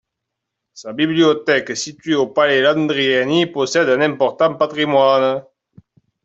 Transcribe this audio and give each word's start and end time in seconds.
Sa 0.73 0.93
bibliothèque 0.95 1.77
située 1.77 2.15
au 2.15 2.25
palais 2.25 2.59
Landriani 2.59 3.45
possède 3.45 3.87
un 3.87 4.01
important 4.01 4.55
patrimoine. 4.55 5.43